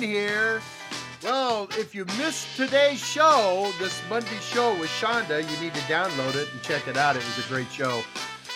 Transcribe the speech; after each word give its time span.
Here. 0.00 0.62
Well, 1.24 1.68
if 1.72 1.92
you 1.92 2.04
missed 2.18 2.56
today's 2.56 3.00
show, 3.00 3.72
this 3.80 4.00
Monday 4.08 4.38
show 4.40 4.78
with 4.78 4.90
Shonda, 4.90 5.42
you 5.42 5.60
need 5.60 5.74
to 5.74 5.80
download 5.80 6.36
it 6.36 6.48
and 6.52 6.62
check 6.62 6.86
it 6.86 6.96
out. 6.96 7.16
It 7.16 7.24
was 7.24 7.44
a 7.44 7.48
great 7.48 7.70
show. 7.72 8.02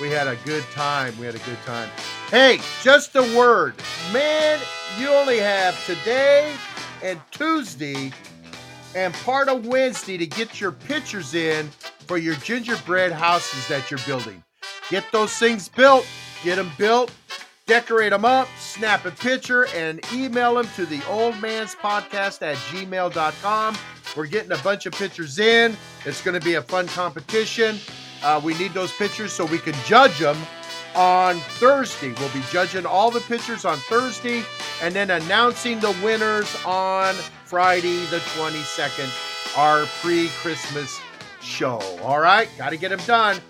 We 0.00 0.10
had 0.10 0.28
a 0.28 0.36
good 0.44 0.64
time. 0.74 1.18
We 1.18 1.24
had 1.24 1.34
a 1.34 1.38
good 1.38 1.56
time. 1.64 1.88
Hey, 2.30 2.60
just 2.82 3.16
a 3.16 3.22
word. 3.36 3.74
Man, 4.12 4.58
you 4.98 5.08
only 5.08 5.38
have 5.38 5.82
today 5.86 6.52
and 7.02 7.18
Tuesday 7.30 8.12
and 8.94 9.14
part 9.14 9.48
of 9.48 9.66
Wednesday 9.66 10.18
to 10.18 10.26
get 10.26 10.60
your 10.60 10.72
pictures 10.72 11.34
in 11.34 11.70
for 12.06 12.18
your 12.18 12.34
gingerbread 12.36 13.12
houses 13.12 13.66
that 13.68 13.90
you're 13.90 14.00
building. 14.06 14.44
Get 14.90 15.04
those 15.10 15.32
things 15.32 15.68
built, 15.70 16.06
get 16.44 16.56
them 16.56 16.70
built, 16.76 17.10
decorate 17.66 18.10
them 18.10 18.26
up, 18.26 18.48
snap 18.70 19.04
a 19.04 19.10
picture, 19.10 19.66
and 19.74 20.00
email 20.12 20.54
them 20.54 20.68
to 20.76 20.86
the 20.86 21.04
old 21.08 21.40
man's 21.40 21.74
podcast 21.74 22.42
at 22.42 22.56
gmail.com. 22.56 23.76
We're 24.16 24.26
getting 24.26 24.52
a 24.52 24.58
bunch 24.58 24.86
of 24.86 24.92
pictures 24.92 25.38
in. 25.38 25.76
It's 26.04 26.22
going 26.22 26.38
to 26.38 26.44
be 26.44 26.54
a 26.54 26.62
fun 26.62 26.86
competition. 26.88 27.78
Uh, 28.22 28.40
we 28.42 28.54
need 28.58 28.72
those 28.72 28.92
pictures 28.92 29.32
so 29.32 29.44
we 29.44 29.58
can 29.58 29.74
judge 29.86 30.18
them 30.18 30.36
on 30.94 31.38
Thursday. 31.58 32.12
We'll 32.18 32.32
be 32.32 32.42
judging 32.50 32.86
all 32.86 33.10
the 33.10 33.20
pictures 33.20 33.64
on 33.64 33.76
Thursday 33.78 34.42
and 34.82 34.94
then 34.94 35.10
announcing 35.10 35.80
the 35.80 35.96
winners 36.02 36.54
on 36.64 37.14
Friday, 37.44 38.04
the 38.06 38.18
22nd, 38.18 39.56
our 39.56 39.86
pre 40.02 40.28
Christmas 40.40 41.00
show. 41.40 41.80
All 42.02 42.20
right, 42.20 42.48
got 42.58 42.70
to 42.70 42.76
get 42.76 42.90
them 42.90 43.00
done. 43.06 43.40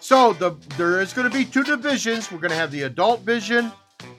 So 0.00 0.34
the 0.34 0.52
there 0.76 1.00
is 1.00 1.12
going 1.12 1.30
to 1.30 1.34
be 1.36 1.44
two 1.44 1.64
divisions. 1.64 2.30
We're 2.30 2.38
going 2.38 2.50
to 2.50 2.56
have 2.56 2.70
the 2.70 2.82
adult 2.82 3.20
vision, 3.20 3.72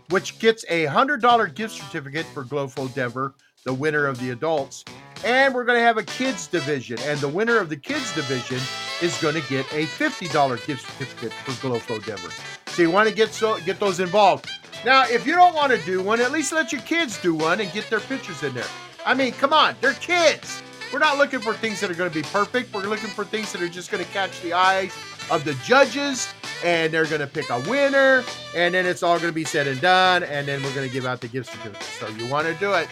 which 0.09 0.39
gets 0.39 0.65
a 0.69 0.85
hundred 0.85 1.21
dollar 1.21 1.47
gift 1.47 1.75
certificate 1.75 2.25
for 2.27 2.43
Glowfo 2.43 2.93
Denver, 2.93 3.33
the 3.63 3.73
winner 3.73 4.05
of 4.05 4.19
the 4.19 4.31
adults, 4.31 4.85
and 5.23 5.53
we're 5.53 5.63
going 5.63 5.77
to 5.77 5.83
have 5.83 5.97
a 5.97 6.03
kids 6.03 6.47
division, 6.47 6.97
and 7.01 7.19
the 7.19 7.27
winner 7.27 7.57
of 7.57 7.69
the 7.69 7.77
kids 7.77 8.13
division 8.13 8.59
is 9.01 9.17
going 9.21 9.35
to 9.35 9.47
get 9.49 9.65
a 9.73 9.85
fifty 9.85 10.27
dollar 10.27 10.57
gift 10.57 10.81
certificate 10.91 11.33
for 11.33 11.51
Glowfo 11.67 12.03
Denver. 12.05 12.29
So 12.67 12.81
you 12.81 12.91
want 12.91 13.09
to 13.09 13.15
get 13.15 13.29
so 13.29 13.59
get 13.61 13.79
those 13.79 13.99
involved. 13.99 14.49
Now, 14.83 15.05
if 15.05 15.25
you 15.25 15.33
don't 15.33 15.55
want 15.55 15.71
to 15.71 15.79
do 15.85 16.03
one, 16.03 16.21
at 16.21 16.31
least 16.31 16.51
let 16.53 16.71
your 16.71 16.81
kids 16.81 17.19
do 17.21 17.33
one 17.33 17.59
and 17.59 17.71
get 17.71 17.89
their 17.89 18.01
pictures 18.01 18.43
in 18.43 18.53
there. 18.53 18.67
I 19.05 19.13
mean, 19.13 19.33
come 19.33 19.53
on, 19.53 19.75
they're 19.81 19.93
kids. 19.93 20.61
We're 20.93 20.99
not 20.99 21.17
looking 21.17 21.39
for 21.39 21.53
things 21.53 21.79
that 21.81 21.89
are 21.89 21.95
going 21.95 22.09
to 22.09 22.13
be 22.13 22.21
perfect. 22.23 22.73
We're 22.73 22.83
looking 22.83 23.09
for 23.09 23.25
things 23.25 23.51
that 23.51 23.61
are 23.61 23.67
just 23.67 23.91
going 23.91 24.03
to 24.03 24.11
catch 24.11 24.39
the 24.41 24.53
eyes 24.53 24.93
of 25.31 25.43
the 25.43 25.53
judges 25.65 26.27
and 26.63 26.93
they're 26.93 27.05
going 27.05 27.21
to 27.21 27.27
pick 27.27 27.49
a 27.49 27.59
winner 27.61 28.23
and 28.55 28.73
then 28.73 28.85
it's 28.85 29.03
all 29.03 29.17
going 29.17 29.29
to 29.29 29.35
be 29.35 29.43
said 29.43 29.67
and 29.67 29.81
done 29.81 30.23
and 30.23 30.47
then 30.47 30.61
we're 30.63 30.73
going 30.73 30.87
to 30.87 30.93
give 30.93 31.05
out 31.05 31.21
the 31.21 31.27
gift 31.27 31.51
certificate. 31.51 31.83
So 31.83 32.07
you 32.09 32.27
want 32.29 32.47
to 32.47 32.53
do 32.55 32.73
it. 32.73 32.87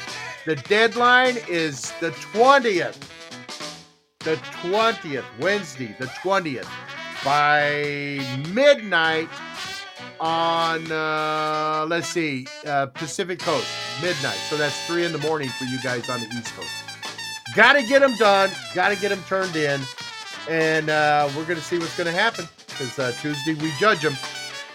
The 0.46 0.56
deadline 0.56 1.38
is 1.48 1.92
the 2.00 2.12
20th 2.12 2.98
the 4.24 4.36
20th 4.36 5.26
wednesday 5.40 5.94
the 6.00 6.06
20th 6.06 6.68
by 7.26 8.20
midnight 8.54 9.28
on 10.20 10.90
uh 10.92 11.86
let's 11.90 12.08
see 12.08 12.48
uh 12.66 12.86
pacific 12.88 13.40
coast 13.40 13.68
midnight. 14.02 14.38
So 14.50 14.56
that's 14.56 14.86
three 14.88 15.06
in 15.06 15.12
the 15.12 15.18
morning 15.20 15.50
for 15.50 15.66
you 15.66 15.82
guys 15.82 16.10
on 16.10 16.20
the 16.22 16.28
east 16.28 16.54
coast. 16.56 16.70
Gotta 17.56 17.84
get 17.84 18.00
them 18.00 18.16
done 18.16 18.50
gotta 18.74 18.96
get 18.96 19.10
them 19.10 19.22
turned 19.28 19.56
in 19.56 19.82
and 20.50 20.90
uh, 20.90 21.30
we're 21.36 21.46
going 21.46 21.58
to 21.58 21.64
see 21.64 21.78
what's 21.80 21.98
going 21.98 22.08
to 22.08 22.20
happen 22.20 22.48
because 22.68 22.98
uh, 23.00 23.12
Tuesday 23.22 23.54
we 23.56 23.72
judge 23.80 24.02
them. 24.02 24.16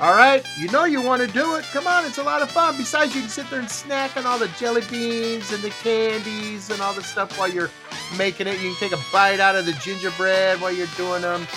All 0.00 0.14
right, 0.14 0.46
you 0.56 0.70
know 0.70 0.84
you 0.84 1.02
want 1.02 1.22
to 1.22 1.28
do 1.28 1.56
it. 1.56 1.64
Come 1.72 1.88
on, 1.88 2.04
it's 2.04 2.18
a 2.18 2.22
lot 2.22 2.40
of 2.40 2.48
fun. 2.50 2.76
Besides, 2.76 3.16
you 3.16 3.20
can 3.22 3.30
sit 3.30 3.50
there 3.50 3.58
and 3.58 3.68
snack 3.68 4.16
on 4.16 4.26
all 4.26 4.38
the 4.38 4.46
jelly 4.58 4.82
beans 4.88 5.52
and 5.52 5.60
the 5.60 5.70
candies 5.70 6.70
and 6.70 6.80
all 6.80 6.94
the 6.94 7.02
stuff 7.02 7.36
while 7.36 7.48
you're 7.48 7.70
making 8.16 8.46
it. 8.46 8.60
You 8.60 8.74
can 8.74 8.90
take 8.90 8.92
a 8.92 9.02
bite 9.12 9.40
out 9.40 9.56
of 9.56 9.66
the 9.66 9.72
gingerbread 9.72 10.60
while 10.60 10.70
you're 10.70 10.86
doing 10.96 11.22
them, 11.22 11.48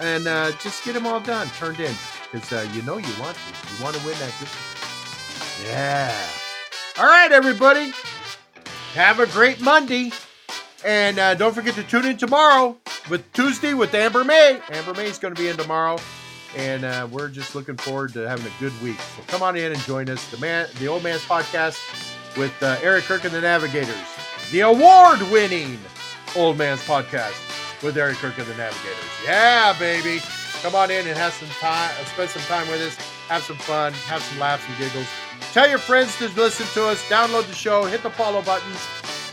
and 0.00 0.26
uh, 0.26 0.50
just 0.58 0.84
get 0.84 0.94
them 0.94 1.06
all 1.06 1.20
done, 1.20 1.46
turned 1.56 1.78
in, 1.78 1.94
because 2.32 2.52
uh, 2.52 2.68
you 2.74 2.82
know 2.82 2.96
you 2.96 3.12
want 3.20 3.36
to. 3.36 3.76
You 3.76 3.84
want 3.84 3.94
to 3.94 4.04
win 4.04 4.18
that. 4.18 4.32
Yeah. 5.64 6.28
All 6.98 7.06
right, 7.06 7.30
everybody. 7.30 7.92
Have 8.94 9.20
a 9.20 9.26
great 9.26 9.60
Monday. 9.60 10.10
And 10.84 11.18
uh, 11.18 11.34
don't 11.34 11.54
forget 11.54 11.74
to 11.76 11.82
tune 11.82 12.04
in 12.04 12.18
tomorrow 12.18 12.76
with 13.08 13.32
Tuesday 13.32 13.72
with 13.72 13.94
Amber 13.94 14.22
May. 14.22 14.60
Amber 14.70 14.92
May 14.92 15.06
is 15.06 15.18
going 15.18 15.34
to 15.34 15.40
be 15.40 15.48
in 15.48 15.56
tomorrow, 15.56 15.96
and 16.56 16.84
uh, 16.84 17.08
we're 17.10 17.28
just 17.28 17.54
looking 17.54 17.78
forward 17.78 18.12
to 18.12 18.28
having 18.28 18.44
a 18.44 18.60
good 18.60 18.72
week. 18.82 18.98
So 19.16 19.22
come 19.26 19.42
on 19.42 19.56
in 19.56 19.72
and 19.72 19.80
join 19.82 20.10
us, 20.10 20.30
the 20.30 20.36
man, 20.36 20.68
the 20.78 20.86
Old 20.88 21.02
Man's 21.02 21.22
Podcast 21.22 21.78
with 22.36 22.52
uh, 22.62 22.76
Eric 22.82 23.04
Kirk 23.04 23.24
and 23.24 23.32
the 23.32 23.40
Navigators, 23.40 23.96
the 24.52 24.60
award-winning 24.60 25.78
Old 26.36 26.58
Man's 26.58 26.82
Podcast 26.82 27.82
with 27.82 27.96
Eric 27.96 28.16
Kirk 28.16 28.36
and 28.36 28.46
the 28.46 28.56
Navigators. 28.56 29.04
Yeah, 29.24 29.74
baby, 29.78 30.20
come 30.60 30.74
on 30.74 30.90
in 30.90 31.06
and 31.06 31.16
have 31.16 31.32
some 31.32 31.48
time, 31.60 31.90
spend 32.12 32.28
some 32.28 32.42
time 32.42 32.68
with 32.68 32.82
us, 32.82 32.96
have 33.28 33.42
some 33.42 33.56
fun, 33.56 33.94
have 33.94 34.22
some 34.22 34.38
laughs 34.38 34.64
and 34.68 34.76
giggles. 34.78 35.06
Tell 35.52 35.68
your 35.68 35.78
friends 35.78 36.14
to 36.18 36.28
listen 36.28 36.66
to 36.74 36.88
us, 36.88 37.02
download 37.08 37.46
the 37.46 37.54
show, 37.54 37.84
hit 37.84 38.02
the 38.02 38.10
follow 38.10 38.42
buttons. 38.42 38.80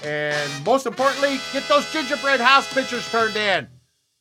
And 0.04 0.66
most 0.66 0.86
importantly, 0.86 1.40
get 1.54 1.68
those 1.70 1.92
gingerbread 1.92 2.40
house 2.40 2.72
pictures 2.74 3.10
turned 3.12 3.36
in. 3.36 3.68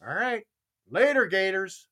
All 0.07 0.15
right. 0.15 0.45
Later, 0.91 1.27
Gators. 1.27 1.87